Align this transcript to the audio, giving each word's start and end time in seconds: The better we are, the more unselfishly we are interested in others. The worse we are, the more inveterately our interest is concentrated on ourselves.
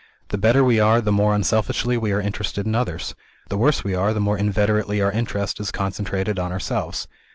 The 0.29 0.37
better 0.39 0.63
we 0.63 0.79
are, 0.79 0.99
the 0.99 1.11
more 1.11 1.35
unselfishly 1.35 1.95
we 1.95 2.11
are 2.11 2.19
interested 2.19 2.65
in 2.65 2.73
others. 2.73 3.13
The 3.49 3.57
worse 3.59 3.83
we 3.83 3.93
are, 3.93 4.15
the 4.15 4.19
more 4.19 4.35
inveterately 4.35 4.99
our 4.99 5.11
interest 5.11 5.59
is 5.59 5.69
concentrated 5.71 6.39
on 6.39 6.51
ourselves. 6.51 7.07